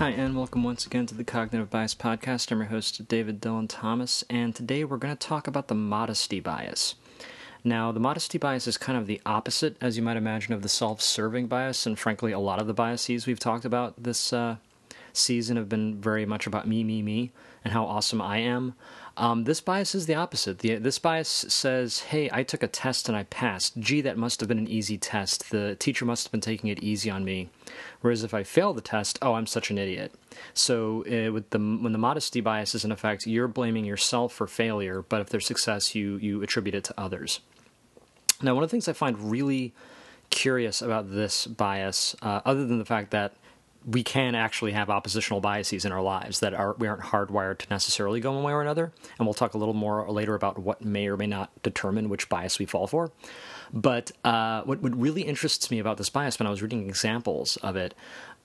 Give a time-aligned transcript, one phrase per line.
[0.00, 2.50] Hi, and welcome once again to the Cognitive Bias Podcast.
[2.50, 6.40] I'm your host, David Dylan Thomas, and today we're going to talk about the modesty
[6.40, 6.94] bias.
[7.64, 10.70] Now, the modesty bias is kind of the opposite, as you might imagine, of the
[10.70, 14.56] self serving bias, and frankly, a lot of the biases we've talked about this uh,
[15.12, 17.32] season have been very much about me, me, me,
[17.64, 18.74] and how awesome I am.
[19.16, 20.60] Um, this bias is the opposite.
[20.60, 23.78] The, this bias says, hey, I took a test and I passed.
[23.78, 25.50] Gee, that must have been an easy test.
[25.50, 27.50] The teacher must have been taking it easy on me.
[28.00, 30.14] Whereas if I fail the test, oh, I'm such an idiot.
[30.54, 34.46] So uh, with the when the modesty bias is in effect, you're blaming yourself for
[34.46, 37.40] failure, but if there's success, you you attribute it to others.
[38.42, 39.74] Now, one of the things I find really
[40.30, 43.34] curious about this bias, uh, other than the fact that
[43.86, 47.66] we can actually have oppositional biases in our lives that are we aren't hardwired to
[47.70, 50.84] necessarily go one way or another, and we'll talk a little more later about what
[50.84, 53.10] may or may not determine which bias we fall for.
[53.72, 57.56] But uh, what what really interests me about this bias when I was reading examples
[57.58, 57.94] of it,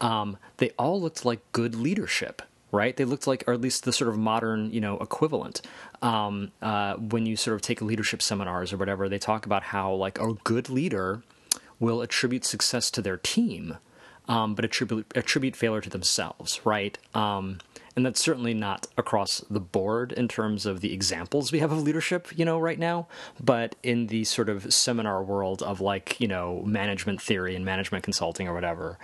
[0.00, 2.96] um, they all looked like good leadership right?
[2.96, 5.60] They looked like, or at least the sort of modern, you know, equivalent.
[6.00, 9.92] Um, uh, when you sort of take leadership seminars or whatever, they talk about how
[9.92, 11.22] like a good leader
[11.78, 13.76] will attribute success to their team,
[14.28, 16.96] um, but attribute attribute failure to themselves, right?
[17.14, 17.58] Um,
[17.94, 21.82] and that's certainly not across the board in terms of the examples we have of
[21.82, 23.06] leadership, you know, right now.
[23.42, 28.04] But in the sort of seminar world of like, you know, management theory and management
[28.04, 28.98] consulting or whatever,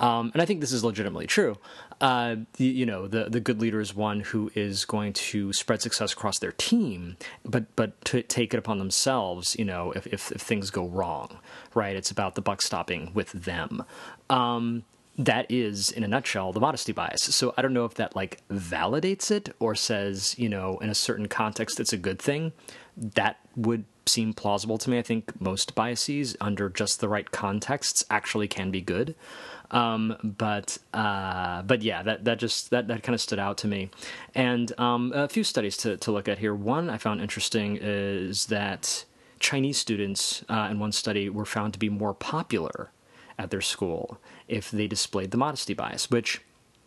[0.00, 1.56] um, and I think this is legitimately true.
[2.00, 6.12] Uh, you know, the the good leader is one who is going to spread success
[6.12, 10.40] across their team, but but to take it upon themselves, you know, if if, if
[10.42, 11.38] things go wrong,
[11.74, 11.94] right?
[11.94, 13.84] It's about the buck stopping with them.
[14.28, 14.84] Um,
[15.16, 17.22] that is in a nutshell the modesty bias.
[17.22, 20.94] So i don't know if that like validates it or says you know in a
[20.94, 22.52] certain context it's a good thing.
[22.96, 24.98] That would seem plausible to me.
[24.98, 29.14] I think most biases under just the right contexts actually can be good.
[29.70, 33.68] Um, but uh, but yeah that that just that that kind of stood out to
[33.68, 33.90] me.
[34.34, 36.54] And um, a few studies to, to look at here.
[36.54, 39.04] One i found interesting is that
[39.40, 42.90] chinese students uh, in one study were found to be more popular
[43.38, 44.18] at their school
[44.48, 46.40] if they displayed the modesty bias, which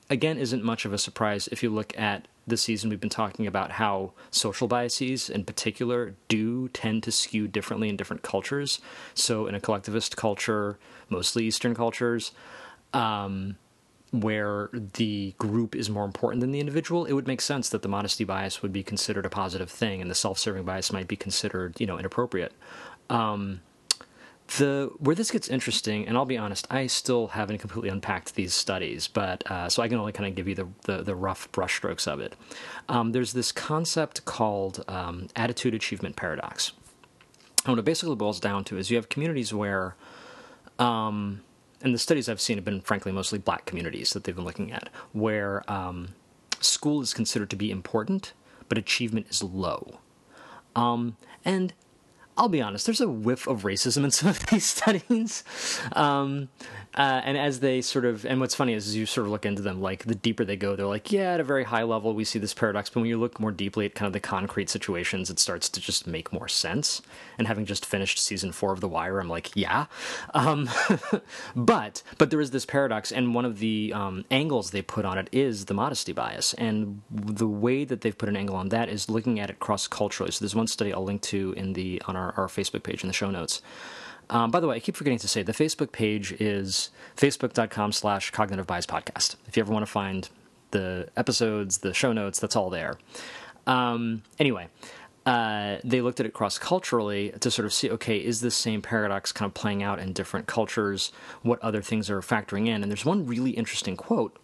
[0.09, 3.45] again isn't much of a surprise if you look at this season we've been talking
[3.45, 8.79] about how social biases in particular do tend to skew differently in different cultures.
[9.13, 12.31] So in a collectivist culture mostly eastern cultures
[12.93, 13.57] um,
[14.11, 17.89] where the group is more important than the individual it would make sense that the
[17.89, 21.79] modesty bias would be considered a positive thing and the self-serving bias might be considered
[21.79, 22.53] you know inappropriate.
[23.09, 23.59] Um,
[24.47, 28.53] the where this gets interesting, and I'll be honest, I still haven't completely unpacked these
[28.53, 31.51] studies, but uh, so I can only kind of give you the the, the rough
[31.51, 32.35] brushstrokes of it.
[32.87, 36.71] Um, there's this concept called um, attitude achievement paradox.
[37.65, 39.95] And what it basically boils down to is you have communities where,
[40.79, 41.41] um,
[41.81, 44.71] and the studies I've seen have been frankly mostly black communities that they've been looking
[44.71, 46.15] at, where um,
[46.61, 48.31] school is considered to be important,
[48.69, 49.99] but achievement is low.
[50.77, 51.73] Um, and
[52.37, 55.43] I'll be honest, there's a whiff of racism in some of these studies.
[55.93, 56.49] Um,
[56.97, 59.61] uh, and as they sort of, and what's funny is, you sort of look into
[59.61, 62.23] them, like the deeper they go, they're like, yeah, at a very high level, we
[62.23, 62.89] see this paradox.
[62.89, 65.79] But when you look more deeply at kind of the concrete situations, it starts to
[65.79, 67.01] just make more sense.
[67.37, 69.85] And having just finished season four of The Wire, I'm like, yeah.
[70.33, 70.69] Um,
[71.55, 75.19] but but there is this paradox, and one of the um, angles they put on
[75.19, 76.53] it is the modesty bias.
[76.55, 79.87] And the way that they've put an angle on that is looking at it cross
[79.87, 80.31] culturally.
[80.31, 83.07] So there's one study I'll link to in the on our, our Facebook page in
[83.07, 83.61] the show notes.
[84.29, 88.31] Um, by the way, I keep forgetting to say the Facebook page is facebook.com slash
[88.31, 89.35] cognitive bias podcast.
[89.47, 90.29] If you ever want to find
[90.71, 92.97] the episodes, the show notes, that's all there.
[93.65, 94.67] Um, anyway,
[95.25, 98.81] uh, they looked at it cross culturally to sort of see okay, is this same
[98.81, 101.11] paradox kind of playing out in different cultures?
[101.41, 102.81] What other things are factoring in?
[102.81, 104.37] And there's one really interesting quote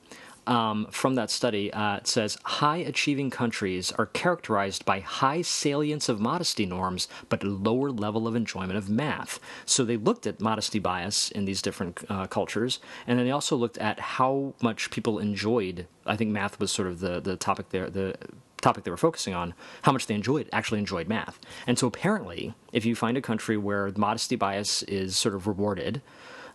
[0.47, 1.71] um, from that study.
[1.73, 7.43] Uh, it says high achieving countries are characterized by high salience of modesty norms, but
[7.43, 9.39] a lower level of enjoyment of math.
[9.65, 13.55] So they looked at modesty bias in these different uh, cultures, and then they also
[13.55, 15.87] looked at how much people enjoyed.
[16.05, 17.89] I think math was sort of the the topic there.
[17.89, 18.15] The
[18.61, 21.37] topic they were focusing on, how much they enjoyed actually enjoyed math.
[21.67, 26.01] And so apparently, if you find a country where modesty bias is sort of rewarded,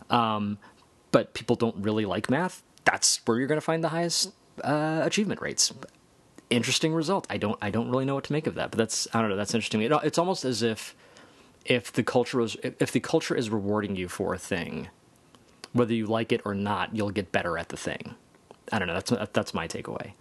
[0.09, 0.57] um,
[1.11, 4.31] but people don't really like math, that's where you're going to find the highest
[4.63, 5.73] uh, achievement rates.
[6.49, 7.27] Interesting result.
[7.29, 9.29] I don't I don't really know what to make of that, but that's I don't
[9.29, 9.35] know.
[9.35, 9.81] That's interesting.
[9.81, 10.95] It, it's almost as if
[11.65, 14.89] if the culture is if the culture is rewarding you for a thing,
[15.73, 18.15] whether you like it or not, you'll get better at the thing.
[18.71, 18.95] I don't know.
[18.95, 20.13] That's that's my takeaway.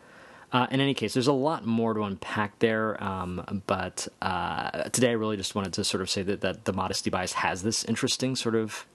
[0.51, 5.11] Uh, in any case, there's a lot more to unpack there, um, but uh, today
[5.11, 7.85] I really just wanted to sort of say that, that the modesty bias has this
[7.85, 8.87] interesting sort of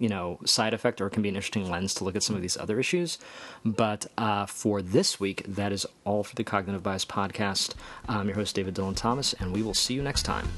[0.00, 2.34] you know side effect or it can be an interesting lens to look at some
[2.34, 3.18] of these other issues.
[3.64, 7.74] But uh, for this week, that is all for the Cognitive Bias podcast.
[8.08, 10.48] I'm your host David Dylan Thomas, and we will see you next time.